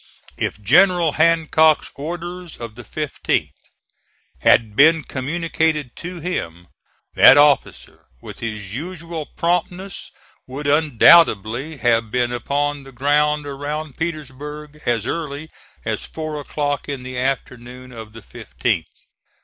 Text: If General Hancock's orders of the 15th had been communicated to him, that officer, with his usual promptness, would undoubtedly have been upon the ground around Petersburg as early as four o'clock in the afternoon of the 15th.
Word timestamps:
If 0.35 0.59
General 0.59 1.11
Hancock's 1.11 1.91
orders 1.93 2.57
of 2.59 2.73
the 2.73 2.81
15th 2.81 3.53
had 4.39 4.75
been 4.75 5.03
communicated 5.03 5.95
to 5.97 6.19
him, 6.19 6.69
that 7.13 7.37
officer, 7.37 8.07
with 8.19 8.39
his 8.39 8.73
usual 8.73 9.27
promptness, 9.27 10.09
would 10.47 10.65
undoubtedly 10.65 11.77
have 11.77 12.09
been 12.09 12.31
upon 12.31 12.81
the 12.81 12.91
ground 12.91 13.45
around 13.45 13.95
Petersburg 13.95 14.81
as 14.87 15.05
early 15.05 15.51
as 15.85 16.03
four 16.07 16.39
o'clock 16.41 16.89
in 16.89 17.03
the 17.03 17.19
afternoon 17.19 17.91
of 17.91 18.13
the 18.13 18.21
15th. 18.23 18.87